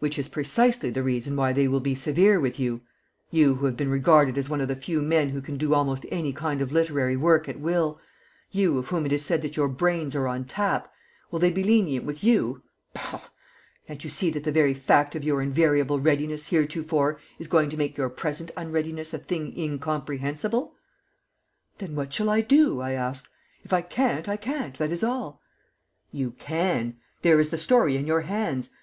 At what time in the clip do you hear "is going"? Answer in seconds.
17.38-17.70